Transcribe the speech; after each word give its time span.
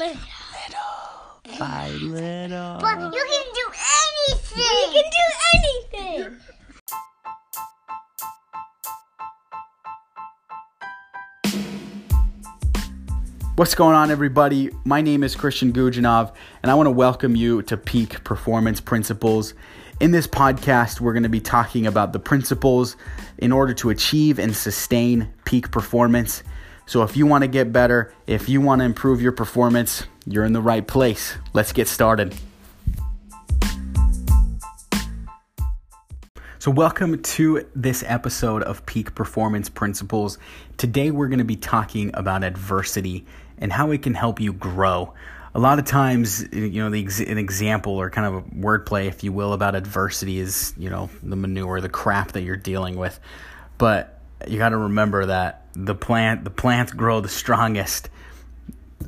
Little. 0.00 0.16
By 1.58 1.90
little. 1.90 2.78
But 2.80 2.98
you 3.14 3.22
can 3.28 3.44
do 3.52 3.66
anything. 4.30 4.64
You 4.94 5.02
can 5.02 5.04
do 5.10 5.26
anything. 5.54 6.40
What's 13.56 13.74
going 13.74 13.94
on, 13.94 14.10
everybody? 14.10 14.70
My 14.86 15.02
name 15.02 15.22
is 15.22 15.36
Christian 15.36 15.70
Gujanov, 15.70 16.32
and 16.62 16.70
I 16.70 16.74
want 16.74 16.86
to 16.86 16.92
welcome 16.92 17.36
you 17.36 17.60
to 17.64 17.76
Peak 17.76 18.24
Performance 18.24 18.80
Principles. 18.80 19.52
In 20.00 20.12
this 20.12 20.26
podcast, 20.26 21.02
we're 21.02 21.12
going 21.12 21.24
to 21.24 21.28
be 21.28 21.42
talking 21.42 21.86
about 21.86 22.14
the 22.14 22.20
principles 22.20 22.96
in 23.36 23.52
order 23.52 23.74
to 23.74 23.90
achieve 23.90 24.38
and 24.38 24.56
sustain 24.56 25.30
peak 25.44 25.70
performance. 25.70 26.42
So, 26.90 27.04
if 27.04 27.16
you 27.16 27.24
want 27.24 27.42
to 27.42 27.46
get 27.46 27.72
better, 27.72 28.12
if 28.26 28.48
you 28.48 28.60
want 28.60 28.80
to 28.80 28.84
improve 28.84 29.22
your 29.22 29.30
performance, 29.30 30.08
you're 30.26 30.44
in 30.44 30.52
the 30.52 30.60
right 30.60 30.84
place. 30.84 31.36
Let's 31.52 31.72
get 31.72 31.86
started. 31.86 32.34
So, 36.58 36.72
welcome 36.72 37.22
to 37.22 37.64
this 37.76 38.02
episode 38.04 38.64
of 38.64 38.84
Peak 38.86 39.14
Performance 39.14 39.68
Principles. 39.68 40.36
Today, 40.78 41.12
we're 41.12 41.28
going 41.28 41.38
to 41.38 41.44
be 41.44 41.54
talking 41.54 42.10
about 42.12 42.42
adversity 42.42 43.24
and 43.58 43.72
how 43.72 43.92
it 43.92 44.02
can 44.02 44.14
help 44.14 44.40
you 44.40 44.52
grow. 44.52 45.14
A 45.54 45.60
lot 45.60 45.78
of 45.78 45.84
times, 45.84 46.44
you 46.52 46.82
know, 46.82 46.90
the 46.90 47.06
an 47.24 47.38
example 47.38 47.92
or 47.92 48.10
kind 48.10 48.26
of 48.26 48.34
a 48.34 48.42
wordplay, 48.50 49.06
if 49.06 49.22
you 49.22 49.32
will, 49.32 49.52
about 49.52 49.76
adversity 49.76 50.40
is, 50.40 50.74
you 50.76 50.90
know, 50.90 51.08
the 51.22 51.36
manure, 51.36 51.80
the 51.80 51.88
crap 51.88 52.32
that 52.32 52.42
you're 52.42 52.56
dealing 52.56 52.96
with. 52.96 53.20
But 53.78 54.20
you 54.48 54.58
got 54.58 54.70
to 54.70 54.76
remember 54.76 55.26
that 55.26 55.66
the 55.84 55.94
plant, 55.94 56.44
the 56.44 56.50
plants 56.50 56.92
grow 56.92 57.20
the 57.20 57.28
strongest 57.28 58.08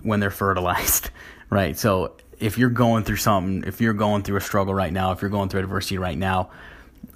when 0.03 0.21
they're 0.21 0.31
fertilized, 0.31 1.11
right? 1.51 1.79
So 1.79 2.17
if 2.39 2.59
you're 2.59 2.71
going 2.71 3.05
through 3.05 3.17
something, 3.17 3.65
if 3.67 3.81
you're 3.81 3.93
going 3.93 4.23
through 4.23 4.37
a 4.37 4.41
struggle 4.41 4.75
right 4.75 4.93
now, 4.93 5.13
if 5.13 5.23
you're 5.23 5.31
going 5.31 5.49
through 5.49 5.61
adversity 5.61 5.99
right 5.99 6.19
now, 6.19 6.51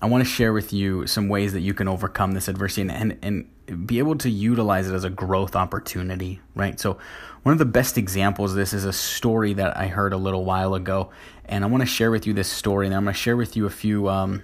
I 0.00 0.06
want 0.06 0.24
to 0.24 0.30
share 0.30 0.52
with 0.52 0.72
you 0.72 1.06
some 1.06 1.28
ways 1.28 1.52
that 1.52 1.60
you 1.60 1.74
can 1.74 1.88
overcome 1.88 2.32
this 2.32 2.48
adversity 2.48 2.82
and, 2.82 2.90
and, 2.90 3.48
and 3.66 3.86
be 3.86 3.98
able 3.98 4.16
to 4.18 4.30
utilize 4.30 4.88
it 4.88 4.94
as 4.94 5.04
a 5.04 5.10
growth 5.10 5.56
opportunity, 5.56 6.40
right? 6.54 6.78
So, 6.78 6.98
one 7.42 7.52
of 7.52 7.58
the 7.58 7.64
best 7.64 7.96
examples 7.96 8.52
of 8.52 8.56
this 8.56 8.72
is 8.72 8.84
a 8.84 8.92
story 8.92 9.54
that 9.54 9.76
I 9.76 9.86
heard 9.86 10.12
a 10.12 10.16
little 10.16 10.44
while 10.44 10.74
ago, 10.74 11.10
and 11.44 11.64
I 11.64 11.68
want 11.68 11.82
to 11.82 11.86
share 11.86 12.10
with 12.10 12.26
you 12.26 12.32
this 12.32 12.48
story, 12.48 12.86
and 12.86 12.94
I'm 12.94 13.04
going 13.04 13.14
to 13.14 13.18
share 13.18 13.36
with 13.36 13.56
you 13.56 13.66
a 13.66 13.70
few 13.70 14.08
um, 14.08 14.42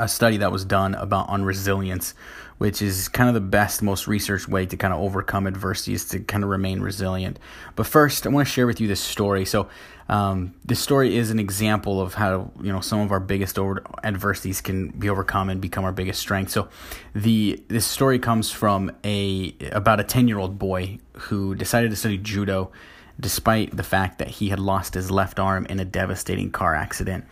a 0.00 0.08
study 0.08 0.38
that 0.38 0.50
was 0.50 0.64
done 0.64 0.94
about 0.94 1.28
on 1.28 1.44
resilience, 1.44 2.14
which 2.58 2.82
is 2.82 3.08
kind 3.08 3.28
of 3.28 3.34
the 3.34 3.40
best, 3.40 3.82
most 3.82 4.06
researched 4.06 4.48
way 4.48 4.66
to 4.66 4.76
kind 4.76 4.92
of 4.92 5.00
overcome 5.00 5.46
adversity 5.46 5.92
is 5.92 6.04
to 6.06 6.20
kind 6.20 6.42
of 6.42 6.50
remain 6.50 6.80
resilient. 6.80 7.38
But 7.76 7.86
first, 7.86 8.26
I 8.26 8.30
want 8.30 8.46
to 8.46 8.52
share 8.52 8.66
with 8.66 8.80
you 8.80 8.88
this 8.88 9.00
story. 9.00 9.44
So, 9.44 9.68
um, 10.08 10.54
this 10.64 10.80
story 10.80 11.16
is 11.16 11.30
an 11.30 11.38
example 11.38 12.00
of 12.00 12.14
how 12.14 12.50
you 12.60 12.72
know 12.72 12.80
some 12.80 13.00
of 13.00 13.12
our 13.12 13.20
biggest 13.20 13.58
over- 13.58 13.84
adversities 14.02 14.60
can 14.60 14.88
be 14.88 15.08
overcome 15.08 15.48
and 15.48 15.60
become 15.60 15.84
our 15.84 15.92
biggest 15.92 16.20
strength. 16.20 16.50
So, 16.50 16.68
the 17.14 17.62
this 17.68 17.86
story 17.86 18.18
comes 18.18 18.50
from 18.50 18.90
a 19.04 19.54
about 19.70 20.00
a 20.00 20.04
ten 20.04 20.26
year 20.26 20.38
old 20.38 20.58
boy 20.58 20.98
who 21.12 21.54
decided 21.54 21.90
to 21.90 21.96
study 21.96 22.18
judo, 22.18 22.72
despite 23.20 23.76
the 23.76 23.84
fact 23.84 24.18
that 24.18 24.28
he 24.28 24.48
had 24.48 24.58
lost 24.58 24.94
his 24.94 25.10
left 25.10 25.38
arm 25.38 25.64
in 25.66 25.78
a 25.78 25.84
devastating 25.84 26.50
car 26.50 26.74
accident. 26.74 27.24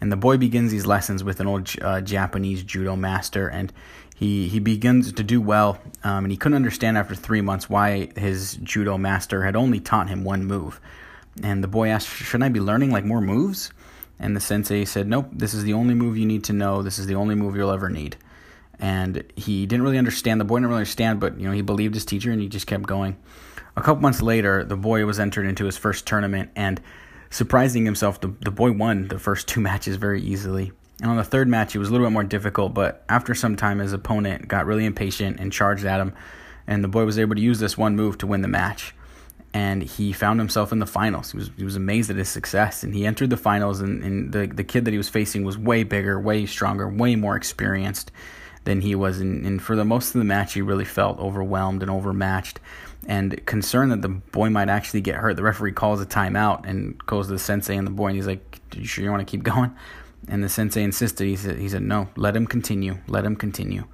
And 0.00 0.12
the 0.12 0.16
boy 0.16 0.36
begins 0.36 0.70
these 0.70 0.86
lessons 0.86 1.24
with 1.24 1.40
an 1.40 1.46
old 1.46 1.70
uh, 1.80 2.00
Japanese 2.00 2.62
judo 2.62 2.96
master, 2.96 3.48
and 3.48 3.72
he 4.14 4.48
he 4.48 4.58
begins 4.58 5.12
to 5.12 5.22
do 5.22 5.40
well. 5.40 5.78
Um, 6.04 6.24
and 6.24 6.30
he 6.30 6.36
couldn't 6.36 6.56
understand 6.56 6.98
after 6.98 7.14
three 7.14 7.40
months 7.40 7.70
why 7.70 8.10
his 8.16 8.56
judo 8.62 8.98
master 8.98 9.44
had 9.44 9.56
only 9.56 9.80
taught 9.80 10.08
him 10.08 10.24
one 10.24 10.44
move. 10.44 10.80
And 11.42 11.62
the 11.62 11.68
boy 11.68 11.88
asked, 11.88 12.08
"Shouldn't 12.08 12.44
I 12.44 12.48
be 12.48 12.60
learning 12.60 12.90
like 12.90 13.04
more 13.04 13.20
moves?" 13.20 13.72
And 14.18 14.36
the 14.36 14.40
sensei 14.40 14.84
said, 14.84 15.08
"Nope. 15.08 15.28
This 15.32 15.54
is 15.54 15.64
the 15.64 15.74
only 15.74 15.94
move 15.94 16.16
you 16.16 16.26
need 16.26 16.44
to 16.44 16.52
know. 16.52 16.82
This 16.82 16.98
is 16.98 17.06
the 17.06 17.14
only 17.14 17.34
move 17.34 17.56
you'll 17.56 17.70
ever 17.70 17.88
need." 17.88 18.16
And 18.78 19.24
he 19.36 19.64
didn't 19.64 19.84
really 19.84 19.98
understand. 19.98 20.40
The 20.40 20.44
boy 20.44 20.56
didn't 20.56 20.68
really 20.68 20.80
understand, 20.80 21.20
but 21.20 21.40
you 21.40 21.46
know 21.46 21.52
he 21.52 21.62
believed 21.62 21.94
his 21.94 22.04
teacher, 22.04 22.30
and 22.30 22.40
he 22.40 22.48
just 22.48 22.66
kept 22.66 22.86
going. 22.86 23.16
A 23.76 23.82
couple 23.82 24.02
months 24.02 24.22
later, 24.22 24.64
the 24.64 24.76
boy 24.76 25.04
was 25.04 25.20
entered 25.20 25.46
into 25.46 25.64
his 25.66 25.76
first 25.76 26.06
tournament, 26.06 26.50
and 26.56 26.80
surprising 27.30 27.84
himself, 27.84 28.20
the, 28.20 28.28
the 28.40 28.50
boy 28.50 28.72
won 28.72 29.08
the 29.08 29.18
first 29.18 29.48
two 29.48 29.60
matches 29.68 29.96
very 29.96 30.22
easily. 30.22 30.72
And 31.00 31.10
on 31.10 31.16
the 31.16 31.24
third 31.24 31.48
match, 31.48 31.74
it 31.74 31.78
was 31.78 31.88
a 31.88 31.92
little 31.92 32.06
bit 32.06 32.12
more 32.12 32.24
difficult, 32.24 32.72
but 32.72 33.04
after 33.08 33.34
some 33.34 33.56
time, 33.56 33.80
his 33.80 33.92
opponent 33.92 34.48
got 34.48 34.64
really 34.64 34.86
impatient 34.86 35.38
and 35.40 35.52
charged 35.52 35.84
at 35.84 36.00
him, 36.00 36.14
and 36.66 36.82
the 36.82 36.88
boy 36.88 37.04
was 37.04 37.18
able 37.18 37.34
to 37.34 37.40
use 37.40 37.58
this 37.58 37.76
one 37.76 37.96
move 37.96 38.16
to 38.18 38.26
win 38.26 38.40
the 38.40 38.48
match. 38.48 38.94
And 39.52 39.82
he 39.82 40.12
found 40.12 40.40
himself 40.40 40.72
in 40.72 40.80
the 40.80 40.86
finals. 40.86 41.32
He 41.32 41.38
was 41.38 41.50
he 41.56 41.64
was 41.64 41.76
amazed 41.76 42.10
at 42.10 42.16
his 42.16 42.28
success, 42.28 42.82
and 42.82 42.94
he 42.94 43.06
entered 43.06 43.30
the 43.30 43.38
finals. 43.38 43.80
And, 43.80 44.02
and 44.02 44.32
the 44.32 44.46
the 44.46 44.64
kid 44.64 44.84
that 44.84 44.90
he 44.90 44.98
was 44.98 45.08
facing 45.08 45.44
was 45.44 45.56
way 45.56 45.82
bigger, 45.82 46.20
way 46.20 46.44
stronger, 46.44 46.88
way 46.88 47.16
more 47.16 47.36
experienced 47.36 48.10
than 48.66 48.82
he 48.82 48.94
was. 48.94 49.20
And, 49.20 49.46
and 49.46 49.62
for 49.62 49.74
the 49.74 49.84
most 49.84 50.14
of 50.14 50.18
the 50.18 50.24
match, 50.24 50.52
he 50.52 50.60
really 50.60 50.84
felt 50.84 51.18
overwhelmed 51.18 51.82
and 51.82 51.90
overmatched 51.90 52.60
and 53.08 53.44
concerned 53.46 53.92
that 53.92 54.02
the 54.02 54.08
boy 54.08 54.50
might 54.50 54.68
actually 54.68 55.00
get 55.00 55.16
hurt. 55.16 55.36
The 55.36 55.42
referee 55.42 55.72
calls 55.72 56.00
a 56.00 56.06
timeout 56.06 56.66
and 56.68 56.98
goes 57.06 57.28
to 57.28 57.32
the 57.32 57.38
sensei 57.38 57.76
and 57.76 57.86
the 57.86 57.90
boy, 57.92 58.08
and 58.08 58.16
he's 58.16 58.26
like, 58.26 58.60
"You 58.74 58.84
sure 58.84 59.04
you 59.04 59.10
want 59.10 59.26
to 59.26 59.30
keep 59.30 59.42
going?" 59.42 59.74
And 60.28 60.42
the 60.42 60.48
sensei 60.48 60.82
insisted. 60.82 61.26
He 61.26 61.36
said, 61.36 61.58
"He 61.58 61.68
said 61.68 61.82
no. 61.82 62.08
Let 62.16 62.36
him 62.36 62.46
continue. 62.46 62.98
Let 63.06 63.24
him 63.24 63.36
continue." 63.36 63.84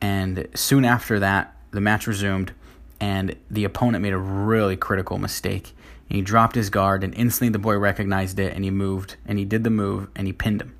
And 0.00 0.46
soon 0.54 0.84
after 0.84 1.18
that, 1.18 1.56
the 1.70 1.80
match 1.80 2.06
resumed, 2.06 2.52
and 3.00 3.34
the 3.50 3.64
opponent 3.64 4.02
made 4.02 4.12
a 4.12 4.18
really 4.18 4.76
critical 4.76 5.18
mistake. 5.18 5.74
And 6.08 6.16
he 6.16 6.22
dropped 6.22 6.54
his 6.54 6.70
guard, 6.70 7.02
and 7.02 7.14
instantly 7.14 7.48
the 7.48 7.58
boy 7.58 7.76
recognized 7.78 8.38
it, 8.38 8.54
and 8.54 8.62
he 8.62 8.70
moved, 8.70 9.16
and 9.26 9.38
he 9.38 9.44
did 9.44 9.64
the 9.64 9.70
move, 9.70 10.08
and 10.14 10.26
he 10.26 10.32
pinned 10.32 10.60
him. 10.60 10.74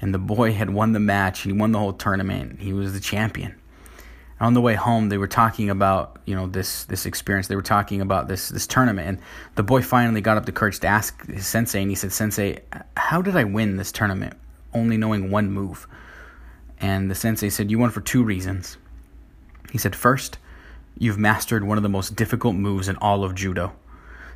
And 0.00 0.14
the 0.14 0.18
boy 0.18 0.52
had 0.52 0.70
won 0.70 0.92
the 0.92 1.00
match. 1.00 1.40
He 1.40 1.52
won 1.52 1.72
the 1.72 1.78
whole 1.78 1.92
tournament. 1.92 2.60
He 2.60 2.72
was 2.72 2.92
the 2.92 3.00
champion. 3.00 3.54
On 4.40 4.54
the 4.54 4.60
way 4.60 4.74
home 4.74 5.08
they 5.08 5.18
were 5.18 5.26
talking 5.26 5.68
about 5.68 6.20
you 6.24 6.36
know 6.36 6.46
this 6.46 6.84
this 6.84 7.06
experience. 7.06 7.48
They 7.48 7.56
were 7.56 7.62
talking 7.62 8.00
about 8.00 8.28
this 8.28 8.50
this 8.50 8.68
tournament. 8.68 9.08
And 9.08 9.18
the 9.56 9.64
boy 9.64 9.82
finally 9.82 10.20
got 10.20 10.36
up 10.36 10.46
the 10.46 10.52
courage 10.52 10.78
to 10.80 10.86
ask 10.86 11.26
his 11.26 11.46
sensei 11.46 11.82
and 11.82 11.90
he 11.90 11.96
said 11.96 12.12
sensei 12.12 12.60
how 12.96 13.20
did 13.20 13.36
i 13.36 13.42
win 13.42 13.76
this 13.76 13.90
tournament 13.90 14.34
only 14.72 14.96
knowing 14.96 15.32
one 15.32 15.50
move? 15.50 15.88
And 16.80 17.10
the 17.10 17.16
sensei 17.16 17.48
said 17.48 17.70
you 17.70 17.80
won 17.80 17.90
for 17.90 18.00
two 18.00 18.22
reasons. 18.22 18.76
He 19.72 19.78
said 19.78 19.96
first 19.96 20.38
you've 20.96 21.18
mastered 21.18 21.64
one 21.64 21.76
of 21.76 21.82
the 21.82 21.88
most 21.88 22.14
difficult 22.14 22.54
moves 22.54 22.88
in 22.88 22.96
all 22.96 23.24
of 23.24 23.34
judo. 23.34 23.72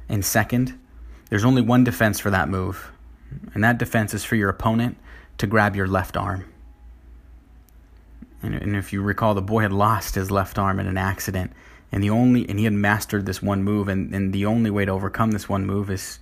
And 0.08 0.24
second 0.24 0.76
there's 1.30 1.44
only 1.44 1.62
one 1.62 1.84
defense 1.84 2.18
for 2.18 2.30
that 2.30 2.48
move. 2.48 2.90
And 3.54 3.62
that 3.62 3.78
defense 3.78 4.14
is 4.14 4.24
for 4.24 4.34
your 4.34 4.48
opponent 4.48 4.98
to 5.42 5.46
grab 5.46 5.76
your 5.76 5.86
left 5.86 6.16
arm 6.16 6.46
and, 8.42 8.54
and 8.54 8.76
if 8.76 8.92
you 8.92 9.02
recall, 9.02 9.34
the 9.34 9.42
boy 9.42 9.62
had 9.62 9.72
lost 9.72 10.16
his 10.16 10.30
left 10.30 10.58
arm 10.58 10.80
in 10.80 10.86
an 10.86 10.98
accident, 10.98 11.52
and 11.92 12.02
the 12.02 12.10
only 12.10 12.48
and 12.48 12.58
he 12.58 12.64
had 12.64 12.74
mastered 12.74 13.24
this 13.24 13.40
one 13.40 13.62
move, 13.62 13.88
and, 13.88 14.12
and 14.14 14.32
the 14.32 14.46
only 14.46 14.70
way 14.70 14.84
to 14.84 14.90
overcome 14.90 15.30
this 15.30 15.48
one 15.48 15.64
move 15.64 15.90
is 15.90 16.18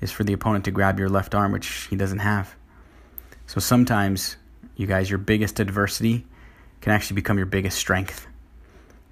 is 0.00 0.10
for 0.10 0.24
the 0.24 0.32
opponent 0.32 0.64
to 0.64 0.70
grab 0.70 0.98
your 0.98 1.08
left 1.08 1.34
arm, 1.34 1.52
which 1.52 1.66
he 1.90 1.96
doesn't 1.96 2.20
have. 2.20 2.54
So 3.46 3.60
sometimes, 3.60 4.36
you 4.76 4.86
guys, 4.86 5.10
your 5.10 5.18
biggest 5.18 5.60
adversity 5.60 6.26
can 6.80 6.92
actually 6.92 7.14
become 7.14 7.36
your 7.36 7.46
biggest 7.46 7.78
strength. 7.78 8.26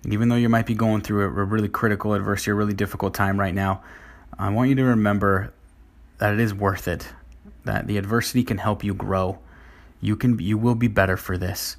And 0.03 0.13
even 0.13 0.29
though 0.29 0.37
you 0.37 0.49
might 0.49 0.67
be 0.67 0.75
going 0.75 1.03
through 1.03 1.23
a, 1.23 1.27
a 1.27 1.45
really 1.45 1.69
critical 1.69 2.15
adversity, 2.15 2.51
a 2.51 2.55
really 2.55 2.75
difficult 2.75 3.15
time 3.15 3.39
right 3.39 3.55
now, 3.55 3.83
I 4.39 4.51
want 4.51 4.69
you 4.69 4.75
to 4.77 4.85
remember 4.85 5.53
that 6.19 6.35
it 6.35 6.41
is 6.41 6.55
worth 6.55 6.89
it. 6.89 7.07
That 7.65 7.87
the 7.87 7.99
adversity 7.99 8.43
can 8.43 8.59
help 8.59 8.83
you 8.83 8.95
grow. 8.95 9.39
You 10.01 10.17
can 10.17 10.39
you 10.39 10.57
will 10.57 10.75
be 10.75 10.89
better 10.89 11.17
for 11.17 11.37
this. 11.37 11.77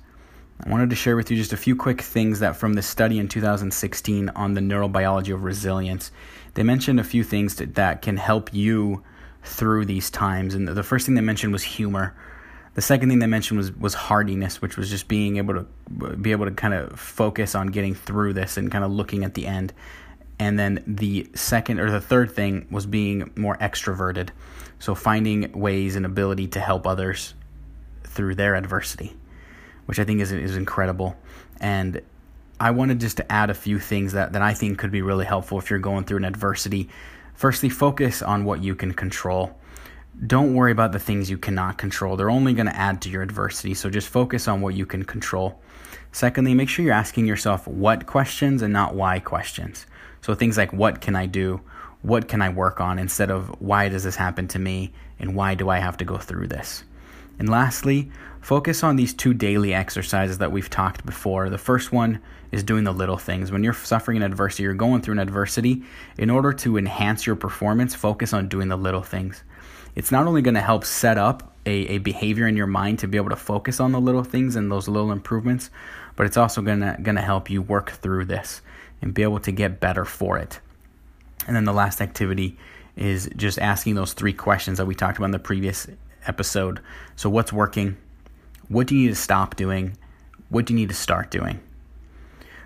I 0.63 0.69
wanted 0.69 0.91
to 0.91 0.95
share 0.95 1.15
with 1.15 1.31
you 1.31 1.37
just 1.37 1.53
a 1.53 1.57
few 1.57 1.75
quick 1.75 2.01
things 2.01 2.39
that 2.39 2.55
from 2.55 2.73
the 2.73 2.83
study 2.83 3.17
in 3.17 3.27
2016 3.27 4.29
on 4.29 4.53
the 4.53 4.61
neurobiology 4.61 5.33
of 5.33 5.43
resilience. 5.43 6.11
They 6.53 6.61
mentioned 6.61 6.99
a 6.99 7.03
few 7.03 7.23
things 7.23 7.55
that, 7.55 7.75
that 7.75 8.03
can 8.03 8.17
help 8.17 8.53
you 8.53 9.03
through 9.43 9.85
these 9.85 10.11
times. 10.11 10.53
And 10.53 10.67
the 10.67 10.83
first 10.83 11.05
thing 11.05 11.15
they 11.15 11.21
mentioned 11.21 11.51
was 11.51 11.63
humor. 11.63 12.15
The 12.75 12.81
second 12.81 13.09
thing 13.09 13.19
they 13.19 13.27
mentioned 13.27 13.57
was 13.57 13.71
was 13.71 13.93
hardiness, 13.93 14.61
which 14.61 14.77
was 14.77 14.89
just 14.89 15.07
being 15.07 15.37
able 15.37 15.55
to 15.55 16.15
be 16.15 16.31
able 16.31 16.45
to 16.45 16.51
kind 16.51 16.73
of 16.73 16.99
focus 16.99 17.55
on 17.55 17.67
getting 17.67 17.95
through 17.95 18.33
this 18.33 18.57
and 18.57 18.71
kind 18.71 18.83
of 18.83 18.91
looking 18.91 19.23
at 19.23 19.33
the 19.33 19.47
end. 19.47 19.73
And 20.39 20.57
then 20.57 20.83
the 20.87 21.29
second 21.35 21.79
or 21.79 21.91
the 21.91 22.01
third 22.01 22.31
thing 22.31 22.67
was 22.71 22.85
being 22.85 23.31
more 23.35 23.57
extroverted. 23.57 24.29
So 24.81 24.93
finding 24.95 25.57
ways 25.57 25.95
and 25.95 26.05
ability 26.05 26.47
to 26.49 26.59
help 26.59 26.85
others 26.85 27.33
through 28.03 28.35
their 28.35 28.55
adversity 28.55 29.15
which 29.91 29.99
I 29.99 30.05
think 30.05 30.21
is 30.21 30.31
is 30.31 30.55
incredible. 30.55 31.17
And 31.59 32.01
I 32.61 32.71
wanted 32.71 33.01
just 33.01 33.17
to 33.17 33.29
add 33.29 33.49
a 33.49 33.53
few 33.53 33.77
things 33.77 34.13
that, 34.13 34.31
that 34.31 34.41
I 34.41 34.53
think 34.53 34.77
could 34.77 34.89
be 34.89 35.01
really 35.01 35.25
helpful 35.25 35.57
if 35.57 35.69
you're 35.69 35.79
going 35.79 36.05
through 36.05 36.17
an 36.17 36.23
adversity. 36.23 36.87
Firstly, 37.33 37.67
focus 37.67 38.21
on 38.21 38.45
what 38.45 38.63
you 38.63 38.73
can 38.73 38.93
control. 38.93 39.57
Don't 40.25 40.53
worry 40.53 40.71
about 40.71 40.93
the 40.93 40.99
things 40.99 41.29
you 41.29 41.37
cannot 41.37 41.77
control. 41.77 42.15
They're 42.15 42.29
only 42.29 42.53
going 42.53 42.67
to 42.67 42.75
add 42.75 43.01
to 43.01 43.09
your 43.09 43.21
adversity. 43.21 43.73
So 43.73 43.89
just 43.89 44.07
focus 44.07 44.47
on 44.47 44.61
what 44.61 44.75
you 44.75 44.85
can 44.85 45.03
control. 45.03 45.59
Secondly, 46.13 46.53
make 46.53 46.69
sure 46.69 46.85
you're 46.85 46.93
asking 46.93 47.25
yourself 47.25 47.67
what 47.67 48.05
questions 48.05 48.61
and 48.61 48.71
not 48.71 48.95
why 48.95 49.19
questions. 49.19 49.87
So 50.21 50.35
things 50.35 50.57
like 50.57 50.71
what 50.71 51.01
can 51.01 51.17
I 51.17 51.25
do 51.25 51.59
what 52.01 52.27
can 52.27 52.41
I 52.41 52.49
work 52.49 52.81
on 52.81 52.99
instead 52.99 53.29
of 53.29 53.49
why 53.61 53.89
does 53.89 54.03
this 54.03 54.15
happen 54.15 54.47
to 54.49 54.59
me 54.59 54.91
and 55.19 55.35
why 55.35 55.55
do 55.55 55.69
I 55.69 55.79
have 55.79 55.97
to 55.97 56.05
go 56.05 56.17
through 56.17 56.47
this? 56.47 56.83
And 57.37 57.49
lastly, 57.49 58.11
focus 58.41 58.83
on 58.83 58.95
these 58.95 59.13
two 59.13 59.33
daily 59.33 59.73
exercises 59.73 60.39
that 60.39 60.51
we've 60.51 60.69
talked 60.69 61.05
before. 61.05 61.49
The 61.49 61.57
first 61.57 61.91
one 61.91 62.19
is 62.51 62.63
doing 62.63 62.83
the 62.83 62.91
little 62.91 63.17
things. 63.17 63.51
When 63.51 63.63
you're 63.63 63.73
suffering 63.73 64.17
an 64.17 64.23
adversity, 64.23 64.63
you're 64.63 64.73
going 64.73 65.01
through 65.01 65.13
an 65.13 65.19
adversity, 65.19 65.83
in 66.17 66.29
order 66.29 66.53
to 66.53 66.77
enhance 66.77 67.25
your 67.25 67.35
performance, 67.35 67.95
focus 67.95 68.33
on 68.33 68.49
doing 68.49 68.67
the 68.67 68.77
little 68.77 69.01
things. 69.01 69.43
It's 69.95 70.11
not 70.11 70.27
only 70.27 70.41
going 70.41 70.55
to 70.55 70.61
help 70.61 70.85
set 70.85 71.17
up 71.17 71.55
a, 71.65 71.71
a 71.71 71.97
behavior 71.99 72.47
in 72.47 72.57
your 72.57 72.67
mind 72.67 72.99
to 72.99 73.07
be 73.07 73.17
able 73.17 73.29
to 73.29 73.35
focus 73.35 73.79
on 73.79 73.91
the 73.91 74.01
little 74.01 74.23
things 74.23 74.55
and 74.55 74.71
those 74.71 74.87
little 74.87 75.11
improvements, 75.11 75.69
but 76.15 76.25
it's 76.25 76.37
also 76.37 76.61
going 76.61 76.79
to 76.81 77.21
help 77.21 77.49
you 77.49 77.61
work 77.61 77.91
through 77.91 78.25
this 78.25 78.61
and 79.01 79.13
be 79.13 79.23
able 79.23 79.39
to 79.39 79.51
get 79.51 79.79
better 79.79 80.05
for 80.05 80.37
it. 80.37 80.59
And 81.47 81.55
then 81.55 81.65
the 81.65 81.73
last 81.73 82.01
activity 82.01 82.57
is 82.95 83.29
just 83.35 83.59
asking 83.59 83.95
those 83.95 84.13
three 84.13 84.33
questions 84.33 84.77
that 84.77 84.85
we 84.85 84.95
talked 84.95 85.17
about 85.17 85.25
in 85.25 85.31
the 85.31 85.39
previous 85.39 85.87
episode. 86.27 86.81
So, 87.15 87.29
what's 87.29 87.53
working? 87.53 87.97
What 88.67 88.87
do 88.87 88.95
you 88.95 89.07
need 89.07 89.15
to 89.15 89.21
stop 89.21 89.55
doing? 89.55 89.97
What 90.49 90.65
do 90.65 90.73
you 90.73 90.79
need 90.79 90.89
to 90.89 90.95
start 90.95 91.31
doing? 91.31 91.59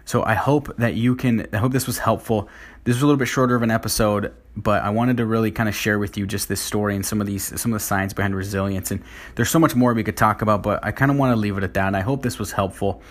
So, 0.04 0.24
I 0.24 0.33
hope 0.33 0.75
that 0.77 0.95
you 0.95 1.16
can, 1.16 1.48
I 1.54 1.57
hope 1.57 1.72
this 1.72 1.88
was 1.88 2.00
helpful. 2.00 2.50
This 2.83 2.95
was 2.95 3.04
a 3.04 3.06
little 3.06 3.18
bit 3.18 3.27
shorter 3.27 3.56
of 3.56 3.62
an 3.62 3.72
episode, 3.72 4.33
but 4.57 4.83
I 4.83 4.89
wanted 4.89 5.17
to 5.17 5.25
really 5.25 5.51
kind 5.51 5.67
of 5.67 5.75
share 5.75 5.99
with 5.99 6.17
you 6.17 6.25
just 6.25 6.47
this 6.47 6.61
story 6.61 6.95
and 6.95 7.05
some 7.05 7.21
of 7.21 7.27
these, 7.27 7.59
some 7.59 7.73
of 7.73 7.79
the 7.79 7.85
science 7.85 8.13
behind 8.13 8.35
resilience. 8.35 8.91
And 8.91 9.01
there's 9.35 9.49
so 9.49 9.59
much 9.59 9.75
more 9.75 9.93
we 9.93 10.03
could 10.03 10.17
talk 10.17 10.41
about, 10.41 10.63
but 10.63 10.83
I 10.83 10.91
kind 10.91 11.11
of 11.11 11.17
want 11.17 11.31
to 11.31 11.35
leave 11.35 11.57
it 11.57 11.63
at 11.63 11.73
that. 11.73 11.87
And 11.87 11.97
I 11.97 12.01
hope 12.01 12.21
this 12.21 12.39
was 12.39 12.51
helpful. 12.51 13.01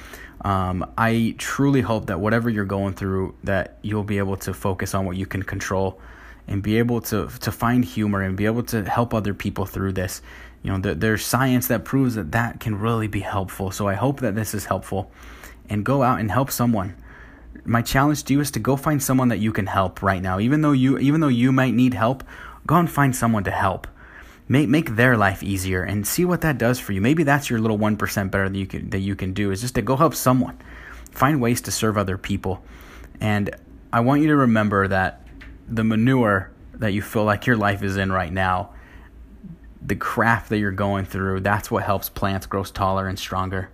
Um, 0.40 0.90
I 0.96 1.34
truly 1.38 1.80
hope 1.80 2.06
that 2.06 2.20
whatever 2.20 2.50
you're 2.50 2.64
going 2.64 2.94
through, 2.94 3.34
that 3.44 3.78
you'll 3.82 4.04
be 4.04 4.18
able 4.18 4.36
to 4.38 4.54
focus 4.54 4.94
on 4.94 5.06
what 5.06 5.16
you 5.16 5.26
can 5.26 5.42
control 5.42 6.00
and 6.46 6.62
be 6.62 6.78
able 6.78 7.00
to 7.00 7.28
to 7.40 7.50
find 7.50 7.84
humor 7.84 8.20
and 8.20 8.36
be 8.36 8.46
able 8.46 8.62
to 8.64 8.84
help 8.84 9.14
other 9.14 9.34
people 9.34 9.64
through 9.66 9.92
this. 9.92 10.22
You 10.62 10.72
know, 10.72 10.78
there, 10.78 10.94
there's 10.94 11.24
science 11.24 11.68
that 11.68 11.84
proves 11.84 12.14
that 12.14 12.32
that 12.32 12.60
can 12.60 12.78
really 12.78 13.06
be 13.06 13.20
helpful. 13.20 13.70
So 13.70 13.88
I 13.88 13.94
hope 13.94 14.20
that 14.20 14.34
this 14.34 14.54
is 14.54 14.66
helpful, 14.66 15.10
and 15.68 15.84
go 15.84 16.02
out 16.02 16.20
and 16.20 16.30
help 16.30 16.50
someone. 16.50 16.96
My 17.64 17.82
challenge 17.82 18.24
to 18.24 18.34
you 18.34 18.40
is 18.40 18.50
to 18.52 18.58
go 18.60 18.76
find 18.76 19.02
someone 19.02 19.28
that 19.28 19.38
you 19.38 19.52
can 19.52 19.66
help 19.66 20.02
right 20.02 20.22
now. 20.22 20.38
Even 20.38 20.60
though 20.60 20.72
you 20.72 20.98
even 20.98 21.20
though 21.20 21.28
you 21.28 21.52
might 21.52 21.74
need 21.74 21.94
help, 21.94 22.22
go 22.66 22.76
and 22.76 22.90
find 22.90 23.14
someone 23.16 23.44
to 23.44 23.50
help. 23.50 23.86
Make 24.46 24.68
make 24.68 24.96
their 24.96 25.16
life 25.16 25.42
easier 25.42 25.82
and 25.82 26.06
see 26.06 26.24
what 26.24 26.42
that 26.42 26.58
does 26.58 26.78
for 26.78 26.92
you. 26.92 27.00
Maybe 27.00 27.22
that's 27.22 27.48
your 27.48 27.60
little 27.60 27.78
one 27.78 27.96
percent 27.96 28.30
better 28.30 28.48
that 28.48 28.58
you 28.58 28.66
can 28.66 28.90
that 28.90 29.00
you 29.00 29.16
can 29.16 29.32
do 29.32 29.50
is 29.50 29.62
just 29.62 29.74
to 29.76 29.82
go 29.82 29.96
help 29.96 30.14
someone. 30.14 30.58
Find 31.10 31.40
ways 31.40 31.60
to 31.62 31.70
serve 31.70 31.96
other 31.96 32.18
people. 32.18 32.62
And 33.20 33.54
I 33.92 34.00
want 34.00 34.20
you 34.20 34.28
to 34.28 34.36
remember 34.36 34.88
that 34.88 35.26
the 35.68 35.84
manure 35.84 36.50
that 36.74 36.92
you 36.92 37.00
feel 37.00 37.24
like 37.24 37.46
your 37.46 37.56
life 37.56 37.82
is 37.82 37.96
in 37.96 38.12
right 38.12 38.32
now, 38.32 38.74
the 39.80 39.96
craft 39.96 40.50
that 40.50 40.58
you're 40.58 40.72
going 40.72 41.04
through, 41.04 41.40
that's 41.40 41.70
what 41.70 41.84
helps 41.84 42.08
plants 42.08 42.46
grow 42.46 42.64
taller 42.64 43.06
and 43.06 43.18
stronger. 43.18 43.70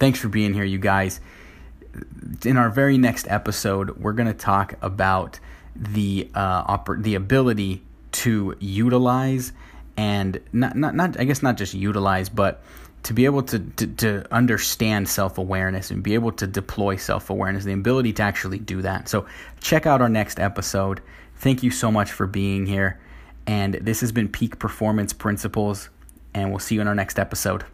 Thanks 0.00 0.18
for 0.18 0.28
being 0.28 0.54
here, 0.54 0.64
you 0.64 0.78
guys. 0.78 1.20
In 2.44 2.56
our 2.56 2.70
very 2.70 2.98
next 2.98 3.26
episode, 3.28 3.90
we're 3.98 4.12
going 4.12 4.28
to 4.28 4.34
talk 4.34 4.74
about 4.82 5.40
the 5.74 6.28
uh, 6.34 6.76
oper- 6.76 7.02
the 7.02 7.14
ability 7.14 7.82
to 8.12 8.56
utilize 8.58 9.52
and 9.96 10.40
not, 10.52 10.76
not 10.76 10.94
not 10.94 11.18
I 11.18 11.24
guess 11.24 11.42
not 11.42 11.56
just 11.56 11.74
utilize, 11.74 12.28
but 12.28 12.62
to 13.02 13.14
be 13.14 13.24
able 13.24 13.42
to, 13.44 13.58
to, 13.58 13.86
to 13.86 14.26
understand 14.34 15.08
self 15.08 15.38
awareness 15.38 15.90
and 15.90 16.02
be 16.02 16.14
able 16.14 16.32
to 16.32 16.46
deploy 16.46 16.96
self 16.96 17.30
awareness, 17.30 17.64
the 17.64 17.72
ability 17.72 18.12
to 18.14 18.22
actually 18.22 18.58
do 18.58 18.82
that. 18.82 19.08
So, 19.08 19.26
check 19.60 19.86
out 19.86 20.02
our 20.02 20.08
next 20.08 20.38
episode. 20.38 21.00
Thank 21.36 21.62
you 21.62 21.70
so 21.70 21.90
much 21.90 22.12
for 22.12 22.26
being 22.26 22.66
here. 22.66 23.00
And 23.46 23.74
this 23.74 24.00
has 24.00 24.12
been 24.12 24.28
Peak 24.28 24.58
Performance 24.58 25.12
Principles, 25.12 25.88
and 26.34 26.50
we'll 26.50 26.58
see 26.58 26.74
you 26.76 26.80
in 26.82 26.88
our 26.88 26.94
next 26.94 27.18
episode. 27.18 27.64